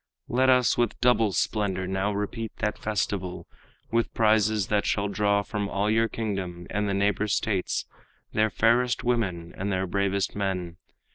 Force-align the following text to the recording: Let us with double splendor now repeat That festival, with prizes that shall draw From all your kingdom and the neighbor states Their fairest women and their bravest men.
Let 0.27 0.49
us 0.49 0.79
with 0.79 0.99
double 0.99 1.31
splendor 1.31 1.85
now 1.85 2.11
repeat 2.11 2.53
That 2.57 2.79
festival, 2.79 3.45
with 3.91 4.11
prizes 4.15 4.65
that 4.69 4.83
shall 4.87 5.07
draw 5.09 5.43
From 5.43 5.69
all 5.69 5.91
your 5.91 6.07
kingdom 6.09 6.65
and 6.71 6.89
the 6.89 6.95
neighbor 6.95 7.27
states 7.27 7.85
Their 8.33 8.49
fairest 8.49 9.03
women 9.03 9.53
and 9.55 9.71
their 9.71 9.85
bravest 9.85 10.35
men. 10.35 10.77